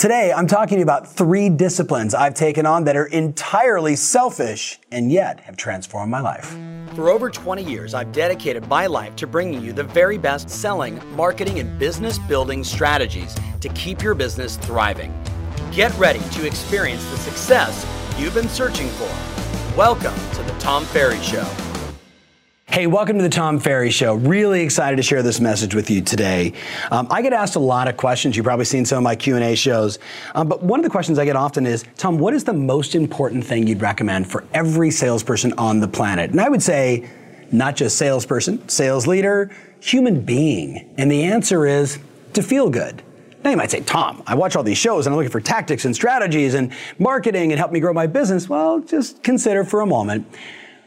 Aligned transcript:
Today, 0.00 0.32
I'm 0.32 0.46
talking 0.46 0.80
about 0.80 1.06
three 1.06 1.50
disciplines 1.50 2.14
I've 2.14 2.32
taken 2.32 2.64
on 2.64 2.84
that 2.84 2.96
are 2.96 3.04
entirely 3.04 3.96
selfish 3.96 4.80
and 4.90 5.12
yet 5.12 5.40
have 5.40 5.58
transformed 5.58 6.10
my 6.10 6.20
life. 6.20 6.56
For 6.94 7.10
over 7.10 7.28
20 7.28 7.62
years, 7.62 7.92
I've 7.92 8.10
dedicated 8.10 8.66
my 8.66 8.86
life 8.86 9.14
to 9.16 9.26
bringing 9.26 9.62
you 9.62 9.74
the 9.74 9.84
very 9.84 10.16
best 10.16 10.48
selling, 10.48 10.98
marketing, 11.14 11.58
and 11.58 11.78
business 11.78 12.18
building 12.18 12.64
strategies 12.64 13.36
to 13.60 13.68
keep 13.74 14.00
your 14.00 14.14
business 14.14 14.56
thriving. 14.56 15.12
Get 15.70 15.94
ready 15.98 16.20
to 16.30 16.46
experience 16.46 17.04
the 17.10 17.18
success 17.18 17.86
you've 18.18 18.32
been 18.32 18.48
searching 18.48 18.88
for. 18.88 19.76
Welcome 19.76 20.14
to 20.32 20.42
The 20.42 20.58
Tom 20.58 20.86
Ferry 20.86 21.20
Show. 21.20 21.69
Hey, 22.72 22.86
welcome 22.86 23.16
to 23.16 23.22
the 23.24 23.28
Tom 23.28 23.58
Ferry 23.58 23.90
Show. 23.90 24.14
Really 24.14 24.62
excited 24.62 24.96
to 24.96 25.02
share 25.02 25.24
this 25.24 25.40
message 25.40 25.74
with 25.74 25.90
you 25.90 26.00
today. 26.02 26.52
Um, 26.92 27.08
I 27.10 27.20
get 27.20 27.32
asked 27.32 27.56
a 27.56 27.58
lot 27.58 27.88
of 27.88 27.96
questions. 27.96 28.36
You've 28.36 28.46
probably 28.46 28.64
seen 28.64 28.84
some 28.84 28.98
of 28.98 29.02
my 29.02 29.16
Q 29.16 29.34
and 29.34 29.42
A 29.42 29.56
shows, 29.56 29.98
um, 30.36 30.46
but 30.46 30.62
one 30.62 30.78
of 30.78 30.84
the 30.84 30.90
questions 30.90 31.18
I 31.18 31.24
get 31.24 31.34
often 31.34 31.66
is, 31.66 31.84
Tom, 31.96 32.16
what 32.16 32.32
is 32.32 32.44
the 32.44 32.52
most 32.52 32.94
important 32.94 33.44
thing 33.44 33.66
you'd 33.66 33.82
recommend 33.82 34.30
for 34.30 34.44
every 34.54 34.92
salesperson 34.92 35.52
on 35.58 35.80
the 35.80 35.88
planet? 35.88 36.30
And 36.30 36.40
I 36.40 36.48
would 36.48 36.62
say, 36.62 37.10
not 37.50 37.74
just 37.74 37.98
salesperson, 37.98 38.68
sales 38.68 39.04
leader, 39.04 39.50
human 39.80 40.20
being. 40.20 40.94
And 40.96 41.10
the 41.10 41.24
answer 41.24 41.66
is 41.66 41.98
to 42.34 42.42
feel 42.42 42.70
good. 42.70 43.02
Now 43.42 43.50
you 43.50 43.56
might 43.56 43.72
say, 43.72 43.80
Tom, 43.80 44.22
I 44.28 44.36
watch 44.36 44.54
all 44.54 44.62
these 44.62 44.78
shows 44.78 45.06
and 45.06 45.12
I'm 45.12 45.16
looking 45.16 45.32
for 45.32 45.40
tactics 45.40 45.86
and 45.86 45.94
strategies 45.94 46.54
and 46.54 46.72
marketing 47.00 47.50
and 47.50 47.58
help 47.58 47.72
me 47.72 47.80
grow 47.80 47.92
my 47.92 48.06
business. 48.06 48.48
Well, 48.48 48.78
just 48.78 49.24
consider 49.24 49.64
for 49.64 49.80
a 49.80 49.86
moment 49.86 50.24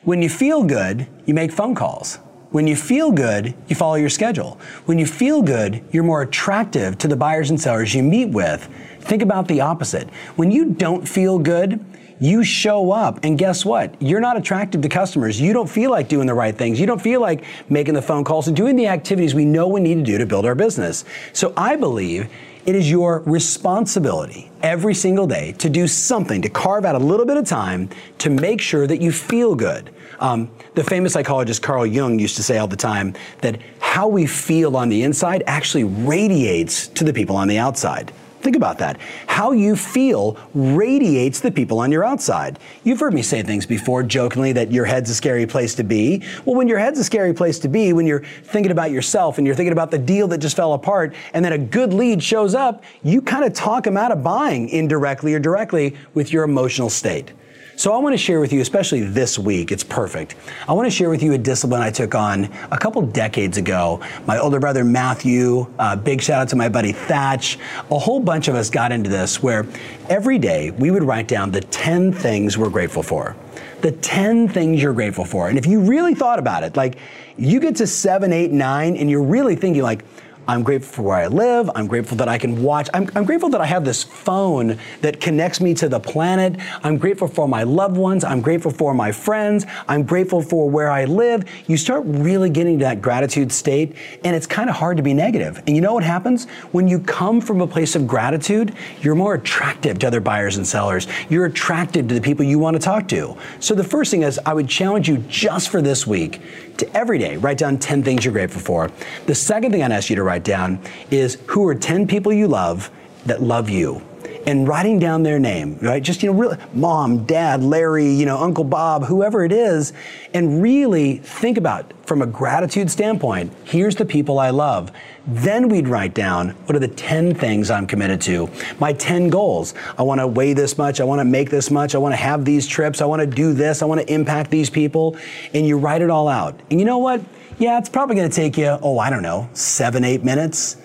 when 0.03 0.21
you 0.21 0.29
feel 0.29 0.63
good, 0.63 1.07
you 1.25 1.33
make 1.33 1.51
phone 1.51 1.75
calls. 1.75 2.19
When 2.51 2.67
you 2.67 2.75
feel 2.75 3.11
good, 3.11 3.55
you 3.67 3.75
follow 3.75 3.95
your 3.95 4.09
schedule. 4.09 4.59
When 4.85 4.99
you 4.99 5.05
feel 5.05 5.41
good, 5.41 5.83
you're 5.91 6.03
more 6.03 6.21
attractive 6.21 6.97
to 6.99 7.07
the 7.07 7.15
buyers 7.15 7.49
and 7.49 7.59
sellers 7.59 7.95
you 7.95 8.03
meet 8.03 8.29
with. 8.29 8.69
Think 8.99 9.23
about 9.23 9.47
the 9.47 9.61
opposite. 9.61 10.09
When 10.35 10.51
you 10.51 10.65
don't 10.65 11.07
feel 11.07 11.39
good, 11.39 11.83
you 12.19 12.43
show 12.43 12.91
up 12.91 13.19
and 13.23 13.39
guess 13.39 13.65
what? 13.65 13.99
You're 14.01 14.19
not 14.19 14.37
attractive 14.37 14.81
to 14.81 14.89
customers. 14.89 15.41
You 15.41 15.51
don't 15.51 15.69
feel 15.69 15.89
like 15.89 16.09
doing 16.09 16.27
the 16.27 16.33
right 16.33 16.55
things. 16.55 16.79
You 16.79 16.85
don't 16.85 17.01
feel 17.01 17.19
like 17.19 17.43
making 17.69 17.95
the 17.95 18.01
phone 18.01 18.23
calls 18.23 18.47
and 18.47 18.55
doing 18.55 18.75
the 18.75 18.87
activities 18.87 19.33
we 19.33 19.45
know 19.45 19.67
we 19.67 19.81
need 19.81 19.95
to 19.95 20.03
do 20.03 20.17
to 20.17 20.25
build 20.25 20.45
our 20.45 20.55
business. 20.55 21.05
So 21.33 21.53
I 21.57 21.75
believe 21.75 22.29
it 22.65 22.75
is 22.75 22.89
your 22.89 23.19
responsibility 23.21 24.49
every 24.61 24.93
single 24.93 25.27
day 25.27 25.51
to 25.53 25.69
do 25.69 25.87
something, 25.87 26.41
to 26.41 26.49
carve 26.49 26.85
out 26.85 26.95
a 26.95 26.99
little 26.99 27.25
bit 27.25 27.37
of 27.37 27.45
time 27.45 27.89
to 28.19 28.29
make 28.29 28.61
sure 28.61 28.87
that 28.87 29.01
you 29.01 29.11
feel 29.11 29.55
good. 29.55 29.93
Um, 30.19 30.49
the 30.75 30.83
famous 30.83 31.13
psychologist 31.13 31.61
Carl 31.61 31.85
Jung 31.85 32.17
used 32.19 32.37
to 32.37 32.43
say 32.43 32.57
all 32.57 32.67
the 32.67 32.77
time 32.77 33.13
that 33.41 33.59
how 33.79 34.07
we 34.07 34.25
feel 34.25 34.77
on 34.77 34.89
the 34.89 35.03
inside 35.03 35.43
actually 35.45 35.83
radiates 35.83 36.87
to 36.89 37.03
the 37.03 37.13
people 37.13 37.35
on 37.35 37.47
the 37.47 37.57
outside. 37.57 38.13
Think 38.43 38.57
about 38.57 38.77
that. 38.79 38.99
How 39.25 39.53
you 39.53 39.77
feel 39.77 40.37
radiates 40.53 41.39
the 41.39 41.49
people 41.49 41.79
on 41.79 41.93
your 41.93 42.03
outside. 42.03 42.59
You've 42.83 42.99
heard 42.99 43.13
me 43.13 43.21
say 43.21 43.41
things 43.41 43.65
before 43.65 44.03
jokingly 44.03 44.51
that 44.51 44.69
your 44.69 44.83
head's 44.83 45.09
a 45.09 45.15
scary 45.15 45.47
place 45.47 45.73
to 45.75 45.83
be. 45.85 46.21
Well, 46.43 46.57
when 46.57 46.67
your 46.67 46.77
head's 46.77 46.99
a 46.99 47.05
scary 47.05 47.33
place 47.33 47.57
to 47.59 47.69
be, 47.69 47.93
when 47.93 48.05
you're 48.05 48.19
thinking 48.43 48.73
about 48.73 48.91
yourself 48.91 49.37
and 49.37 49.47
you're 49.47 49.55
thinking 49.55 49.71
about 49.71 49.91
the 49.91 49.97
deal 49.97 50.27
that 50.27 50.39
just 50.39 50.57
fell 50.57 50.73
apart, 50.73 51.15
and 51.33 51.43
then 51.45 51.53
a 51.53 51.57
good 51.57 51.93
lead 51.93 52.21
shows 52.21 52.53
up, 52.53 52.83
you 53.01 53.21
kind 53.21 53.45
of 53.45 53.53
talk 53.53 53.85
them 53.85 53.95
out 53.95 54.11
of 54.11 54.23
buying 54.23 54.67
indirectly 54.67 55.33
or 55.33 55.39
directly 55.39 55.95
with 56.13 56.33
your 56.33 56.43
emotional 56.43 56.89
state. 56.89 57.31
So 57.75 57.91
I 57.91 57.97
want 57.97 58.13
to 58.13 58.17
share 58.17 58.39
with 58.39 58.53
you, 58.53 58.61
especially 58.61 59.01
this 59.01 59.39
week, 59.39 59.71
it's 59.71 59.83
perfect. 59.83 60.35
I 60.67 60.73
want 60.73 60.85
to 60.85 60.91
share 60.91 61.09
with 61.09 61.23
you 61.23 61.33
a 61.33 61.39
discipline 61.39 61.81
I 61.81 61.89
took 61.89 62.13
on 62.13 62.45
a 62.71 62.77
couple 62.77 63.01
decades 63.01 63.57
ago. 63.57 63.99
My 64.27 64.37
older 64.37 64.59
brother 64.59 64.83
Matthew, 64.83 65.65
uh, 65.79 65.95
big 65.95 66.21
shout 66.21 66.41
out 66.41 66.49
to 66.49 66.55
my 66.55 66.69
buddy 66.69 66.91
Thatch. 66.91 67.57
A 67.89 67.97
whole 67.97 68.19
bunch 68.19 68.47
of 68.47 68.53
us 68.53 68.69
got 68.69 68.91
into 68.91 69.09
this 69.09 69.41
where 69.41 69.65
every 70.07 70.37
day 70.37 70.69
we 70.69 70.91
would 70.91 71.03
write 71.03 71.27
down 71.27 71.49
the 71.49 71.61
10 71.61 72.13
things 72.13 72.59
we're 72.59 72.69
grateful 72.69 73.01
for. 73.01 73.35
The 73.81 73.91
10 73.91 74.49
things 74.49 74.79
you're 74.79 74.93
grateful 74.93 75.25
for. 75.25 75.49
And 75.49 75.57
if 75.57 75.65
you 75.65 75.79
really 75.79 76.13
thought 76.13 76.37
about 76.37 76.63
it, 76.63 76.77
like 76.77 76.97
you 77.37 77.59
get 77.59 77.75
to 77.77 77.87
seven, 77.87 78.31
eight, 78.31 78.51
nine, 78.51 78.95
and 78.95 79.09
you're 79.09 79.23
really 79.23 79.55
thinking 79.55 79.81
like, 79.81 80.05
I'm 80.47 80.63
grateful 80.63 80.91
for 80.93 81.01
where 81.03 81.17
I 81.17 81.27
live. 81.27 81.69
I'm 81.73 81.87
grateful 81.87 82.17
that 82.17 82.27
I 82.27 82.37
can 82.37 82.61
watch. 82.61 82.89
I'm, 82.93 83.09
I'm, 83.15 83.23
grateful 83.23 83.49
that 83.49 83.61
I 83.61 83.65
have 83.65 83.85
this 83.85 84.03
phone 84.03 84.77
that 84.99 85.21
connects 85.21 85.61
me 85.61 85.73
to 85.75 85.87
the 85.87 85.99
planet. 85.99 86.59
I'm 86.83 86.97
grateful 86.97 87.29
for 87.29 87.47
my 87.47 87.63
loved 87.63 87.95
ones. 87.95 88.25
I'm 88.25 88.41
grateful 88.41 88.71
for 88.71 88.93
my 88.93 89.11
friends. 89.11 89.65
I'm 89.87 90.03
grateful 90.03 90.41
for 90.41 90.69
where 90.69 90.91
I 90.91 91.05
live. 91.05 91.45
You 91.67 91.77
start 91.77 92.03
really 92.05 92.49
getting 92.49 92.79
to 92.79 92.85
that 92.85 93.01
gratitude 93.01 93.51
state, 93.53 93.95
and 94.25 94.35
it's 94.35 94.47
kind 94.47 94.69
of 94.69 94.75
hard 94.75 94.97
to 94.97 95.03
be 95.03 95.13
negative. 95.13 95.63
And 95.65 95.75
you 95.75 95.81
know 95.81 95.93
what 95.93 96.03
happens? 96.03 96.45
When 96.71 96.87
you 96.89 96.99
come 96.99 97.39
from 97.39 97.61
a 97.61 97.67
place 97.67 97.95
of 97.95 98.05
gratitude, 98.05 98.75
you're 99.01 99.15
more 99.15 99.35
attractive 99.35 99.99
to 99.99 100.07
other 100.07 100.19
buyers 100.19 100.57
and 100.57 100.67
sellers. 100.67 101.07
You're 101.29 101.45
attracted 101.45 102.09
to 102.09 102.15
the 102.15 102.21
people 102.21 102.43
you 102.43 102.59
want 102.59 102.75
to 102.75 102.81
talk 102.81 103.07
to. 103.09 103.37
So 103.59 103.75
the 103.75 103.83
first 103.83 104.11
thing 104.11 104.23
is, 104.23 104.39
I 104.45 104.53
would 104.53 104.67
challenge 104.67 105.07
you 105.07 105.17
just 105.29 105.69
for 105.69 105.81
this 105.81 106.05
week 106.05 106.41
to 106.77 106.97
every 106.97 107.19
day 107.19 107.37
write 107.37 107.57
down 107.57 107.77
10 107.77 108.03
things 108.03 108.25
you're 108.25 108.33
grateful 108.33 108.61
for. 108.61 108.91
The 109.27 109.35
second 109.35 109.71
thing 109.71 109.83
I'd 109.83 109.91
ask 109.91 110.09
you 110.09 110.15
to 110.15 110.23
write 110.23 110.32
down 110.39 110.79
is 111.11 111.37
who 111.47 111.67
are 111.67 111.75
10 111.75 112.07
people 112.07 112.31
you 112.31 112.47
love 112.47 112.89
that 113.25 113.41
love 113.41 113.69
you 113.69 114.01
and 114.45 114.67
writing 114.67 114.99
down 114.99 115.23
their 115.23 115.39
name, 115.39 115.77
right? 115.81 116.01
Just, 116.01 116.23
you 116.23 116.31
know, 116.31 116.39
really, 116.39 116.57
mom, 116.73 117.25
dad, 117.25 117.63
Larry, 117.63 118.09
you 118.09 118.25
know, 118.25 118.37
Uncle 118.37 118.63
Bob, 118.63 119.05
whoever 119.05 119.43
it 119.43 119.51
is, 119.51 119.93
and 120.33 120.61
really 120.61 121.17
think 121.17 121.57
about 121.57 121.91
from 122.05 122.21
a 122.21 122.25
gratitude 122.25 122.91
standpoint, 122.91 123.51
here's 123.63 123.95
the 123.95 124.05
people 124.05 124.39
I 124.39 124.49
love. 124.49 124.91
Then 125.25 125.69
we'd 125.69 125.87
write 125.87 126.13
down 126.13 126.49
what 126.65 126.75
are 126.75 126.79
the 126.79 126.87
10 126.87 127.35
things 127.35 127.71
I'm 127.71 127.87
committed 127.87 128.19
to, 128.21 128.49
my 128.79 128.91
10 128.93 129.29
goals. 129.29 129.73
I 129.97 130.03
want 130.03 130.19
to 130.19 130.27
weigh 130.27 130.53
this 130.53 130.77
much, 130.77 130.99
I 130.99 131.05
want 131.05 131.19
to 131.19 131.25
make 131.25 131.49
this 131.49 131.71
much, 131.71 131.95
I 131.95 131.97
want 131.97 132.11
to 132.11 132.17
have 132.17 132.43
these 132.43 132.67
trips, 132.67 133.01
I 133.01 133.05
want 133.05 133.21
to 133.21 133.27
do 133.27 133.53
this, 133.53 133.81
I 133.81 133.85
want 133.85 134.01
to 134.01 134.13
impact 134.13 134.51
these 134.51 134.69
people, 134.69 135.17
and 135.53 135.65
you 135.65 135.77
write 135.77 136.01
it 136.01 136.09
all 136.09 136.27
out. 136.27 136.59
And 136.69 136.79
you 136.79 136.85
know 136.85 136.97
what? 136.97 137.21
Yeah, 137.57 137.77
it's 137.77 137.89
probably 137.89 138.15
going 138.15 138.29
to 138.29 138.35
take 138.35 138.57
you, 138.57 138.77
oh, 138.81 138.99
I 138.99 139.09
don't 139.09 139.23
know, 139.23 139.49
seven, 139.53 140.03
eight 140.03 140.23
minutes. 140.23 140.77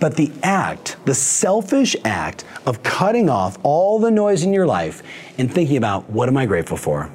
But 0.00 0.16
the 0.16 0.32
act, 0.42 0.96
the 1.04 1.14
selfish 1.14 1.94
act 2.04 2.44
of 2.66 2.82
cutting 2.82 3.28
off 3.28 3.58
all 3.62 3.98
the 3.98 4.10
noise 4.10 4.42
in 4.42 4.52
your 4.52 4.66
life 4.66 5.02
and 5.38 5.52
thinking 5.52 5.76
about 5.76 6.08
what 6.10 6.28
am 6.28 6.36
I 6.36 6.46
grateful 6.46 6.78
for? 6.78 7.10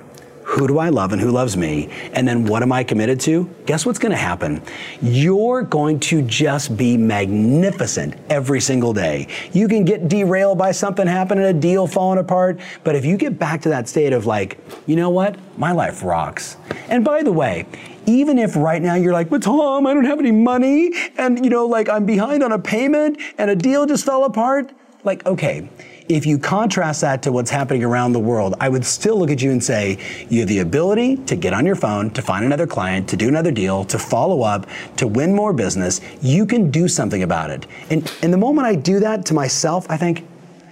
Who 0.55 0.67
do 0.67 0.77
I 0.77 0.87
love 0.87 1.11
and 1.11 1.21
who 1.21 1.31
loves 1.31 1.57
me? 1.57 1.89
And 2.13 2.25
then 2.25 2.45
what 2.45 2.63
am 2.63 2.71
I 2.71 2.81
committed 2.85 3.19
to? 3.21 3.53
Guess 3.65 3.85
what's 3.85 3.99
going 3.99 4.13
to 4.13 4.17
happen? 4.17 4.61
You're 5.01 5.63
going 5.63 5.99
to 6.01 6.21
just 6.21 6.77
be 6.77 6.95
magnificent 6.95 8.15
every 8.29 8.61
single 8.61 8.93
day. 8.93 9.27
You 9.51 9.67
can 9.67 9.83
get 9.83 10.07
derailed 10.07 10.57
by 10.57 10.71
something 10.71 11.05
happening, 11.05 11.43
a 11.43 11.51
deal 11.51 11.87
falling 11.87 12.19
apart, 12.19 12.61
but 12.85 12.95
if 12.95 13.03
you 13.03 13.17
get 13.17 13.37
back 13.37 13.61
to 13.63 13.69
that 13.69 13.89
state 13.89 14.13
of 14.13 14.25
like, 14.25 14.57
you 14.85 14.95
know 14.95 15.09
what? 15.09 15.35
My 15.57 15.73
life 15.73 16.01
rocks. 16.03 16.55
And 16.87 17.03
by 17.03 17.21
the 17.21 17.33
way, 17.33 17.65
even 18.05 18.37
if 18.37 18.55
right 18.55 18.81
now 18.81 18.95
you're 18.95 19.11
like, 19.11 19.29
but 19.29 19.43
Tom, 19.43 19.85
I 19.85 19.93
don't 19.93 20.05
have 20.05 20.19
any 20.19 20.31
money, 20.31 20.91
and 21.17 21.43
you 21.43 21.49
know, 21.49 21.65
like 21.65 21.89
I'm 21.89 22.05
behind 22.05 22.43
on 22.43 22.53
a 22.53 22.59
payment 22.59 23.19
and 23.37 23.49
a 23.49 23.55
deal 23.55 23.85
just 23.85 24.05
fell 24.05 24.23
apart, 24.23 24.71
like, 25.05 25.25
okay, 25.25 25.69
if 26.07 26.25
you 26.25 26.37
contrast 26.37 27.01
that 27.01 27.23
to 27.23 27.31
what's 27.31 27.49
happening 27.49 27.83
around 27.83 28.13
the 28.13 28.19
world, 28.19 28.55
I 28.59 28.69
would 28.69 28.85
still 28.85 29.17
look 29.17 29.31
at 29.31 29.41
you 29.41 29.51
and 29.51 29.63
say, 29.63 29.97
you 30.29 30.41
have 30.41 30.49
the 30.49 30.59
ability 30.59 31.17
to 31.17 31.35
get 31.35 31.53
on 31.53 31.65
your 31.65 31.75
phone, 31.75 32.11
to 32.11 32.21
find 32.21 32.45
another 32.45 32.67
client, 32.67 33.09
to 33.09 33.17
do 33.17 33.27
another 33.27 33.51
deal, 33.51 33.85
to 33.85 33.97
follow 33.97 34.43
up, 34.43 34.67
to 34.97 35.07
win 35.07 35.33
more 35.33 35.51
business. 35.51 36.01
You 36.21 36.45
can 36.45 36.69
do 36.69 36.87
something 36.87 37.23
about 37.23 37.49
it. 37.49 37.65
And, 37.89 38.11
and 38.21 38.31
the 38.31 38.37
moment 38.37 38.67
I 38.67 38.75
do 38.75 38.99
that 38.99 39.25
to 39.27 39.33
myself, 39.33 39.87
I 39.89 39.97
think, 39.97 40.27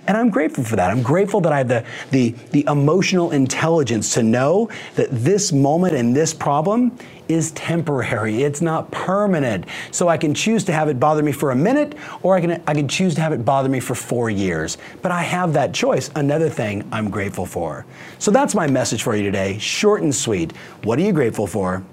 and 0.07 0.17
I'm 0.17 0.29
grateful 0.29 0.63
for 0.63 0.75
that. 0.75 0.91
I'm 0.91 1.01
grateful 1.01 1.41
that 1.41 1.53
I 1.53 1.59
have 1.59 1.67
the, 1.67 1.85
the, 2.11 2.31
the 2.51 2.65
emotional 2.67 3.31
intelligence 3.31 4.13
to 4.15 4.23
know 4.23 4.69
that 4.95 5.09
this 5.11 5.51
moment 5.51 5.95
and 5.95 6.15
this 6.15 6.33
problem 6.33 6.97
is 7.29 7.51
temporary. 7.51 8.43
It's 8.43 8.61
not 8.61 8.91
permanent. 8.91 9.65
So 9.91 10.09
I 10.09 10.17
can 10.17 10.33
choose 10.33 10.65
to 10.65 10.73
have 10.73 10.89
it 10.89 10.99
bother 10.99 11.23
me 11.23 11.31
for 11.31 11.51
a 11.51 11.55
minute 11.55 11.95
or 12.21 12.35
I 12.35 12.41
can, 12.41 12.61
I 12.67 12.73
can 12.73 12.87
choose 12.87 13.15
to 13.15 13.21
have 13.21 13.31
it 13.31 13.45
bother 13.45 13.69
me 13.69 13.79
for 13.79 13.95
four 13.95 14.29
years. 14.29 14.77
But 15.01 15.11
I 15.11 15.21
have 15.23 15.53
that 15.53 15.73
choice. 15.73 16.11
Another 16.15 16.49
thing 16.49 16.87
I'm 16.91 17.09
grateful 17.09 17.45
for. 17.45 17.85
So 18.19 18.29
that's 18.29 18.53
my 18.53 18.67
message 18.67 19.03
for 19.03 19.15
you 19.15 19.23
today. 19.23 19.57
Short 19.57 20.01
and 20.01 20.13
sweet. 20.13 20.55
What 20.83 20.99
are 20.99 21.03
you 21.03 21.13
grateful 21.13 21.47
for? 21.47 21.83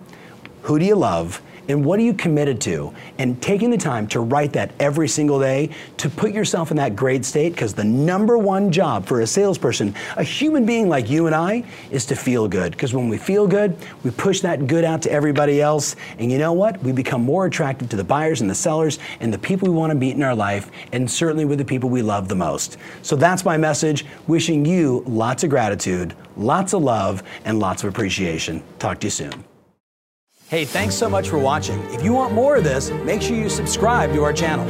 Who 0.63 0.79
do 0.79 0.85
you 0.85 0.97
love? 0.97 1.41
And 1.69 1.85
what 1.85 1.99
are 1.99 2.03
you 2.03 2.15
committed 2.15 2.61
to? 2.63 2.93
And 3.19 3.41
taking 3.41 3.71
the 3.71 3.79
time 3.79 4.07
to 4.09 4.21
write 4.21 4.53
that 4.55 4.73
every 4.81 5.09
single 5.09 5.39
day 5.39 5.71
to 5.99 6.11
put 6.11 6.33
yourself 6.33 6.71
in 6.71 6.77
that 6.79 6.97
great 6.97 7.25
state, 7.25 7.51
because 7.53 7.75
the 7.75 7.85
number 7.85 8.39
one 8.39 8.71
job 8.71 9.07
for 9.07 9.21
a 9.21 9.27
salesperson, 9.27 9.95
a 10.17 10.23
human 10.23 10.67
being 10.67 10.89
like 10.89 11.11
you 11.11 11.27
and 11.27 11.35
I, 11.35 11.65
is 11.91 12.07
to 12.07 12.17
feel 12.17 12.49
good. 12.49 12.73
Because 12.73 12.95
when 12.95 13.09
we 13.09 13.19
feel 13.19 13.47
good, 13.47 13.77
we 14.03 14.11
push 14.11 14.41
that 14.41 14.67
good 14.67 14.85
out 14.85 15.03
to 15.03 15.13
everybody 15.13 15.61
else. 15.61 15.97
And 16.19 16.31
you 16.31 16.39
know 16.39 16.53
what? 16.53 16.83
We 16.83 16.93
become 16.93 17.23
more 17.23 17.47
attractive 17.47 17.89
to 17.91 17.97
the 17.97 18.05
buyers 18.05 18.41
and 18.41 18.51
the 18.51 18.55
sellers 18.55 18.99
and 19.21 19.33
the 19.33 19.39
people 19.39 19.69
we 19.69 19.75
want 19.75 19.91
to 19.91 19.95
meet 19.95 20.17
in 20.17 20.23
our 20.23 20.35
life, 20.35 20.71
and 20.93 21.11
certainly 21.11 21.45
with 21.45 21.59
the 21.59 21.65
people 21.65 21.91
we 21.91 22.03
love 22.03 22.29
the 22.29 22.35
most. 22.35 22.79
So 23.03 23.17
that's 23.17 23.45
my 23.45 23.57
message. 23.57 24.07
Wishing 24.27 24.65
you 24.65 25.05
lots 25.07 25.45
of 25.45 25.51
gratitude, 25.51 26.15
lots 26.37 26.73
of 26.73 26.83
love, 26.83 27.23
and 27.45 27.59
lots 27.59 27.83
of 27.83 27.91
appreciation. 27.91 28.63
Talk 28.79 29.01
to 29.01 29.07
you 29.07 29.11
soon. 29.11 29.50
Hey, 30.51 30.65
thanks 30.65 30.97
so 30.97 31.09
much 31.09 31.29
for 31.29 31.39
watching. 31.39 31.81
If 31.93 32.03
you 32.03 32.13
want 32.13 32.35
more 32.35 32.57
of 32.57 32.65
this, 32.65 32.91
make 33.05 33.23
sure 33.23 33.37
you 33.37 33.49
subscribe 33.49 34.13
to 34.15 34.25
our 34.25 34.33
channel. 34.33 34.67